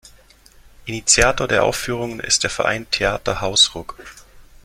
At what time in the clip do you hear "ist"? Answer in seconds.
2.21-2.41